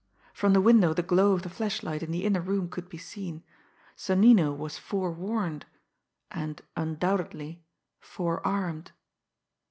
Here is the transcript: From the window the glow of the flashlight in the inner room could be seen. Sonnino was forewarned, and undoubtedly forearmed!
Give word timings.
From 0.33 0.53
the 0.53 0.61
window 0.61 0.95
the 0.95 1.03
glow 1.03 1.33
of 1.33 1.43
the 1.43 1.49
flashlight 1.51 2.01
in 2.01 2.09
the 2.09 2.25
inner 2.25 2.41
room 2.41 2.69
could 2.69 2.89
be 2.89 2.97
seen. 2.97 3.43
Sonnino 3.95 4.51
was 4.51 4.79
forewarned, 4.79 5.67
and 6.31 6.59
undoubtedly 6.75 7.63
forearmed! 7.99 8.93